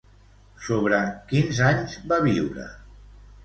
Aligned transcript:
Sobre 0.67 1.03
quins 1.33 1.61
anys 1.67 2.01
va 2.13 2.21
viure? 2.29 2.69